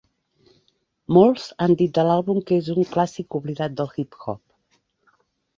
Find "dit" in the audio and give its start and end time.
1.81-1.93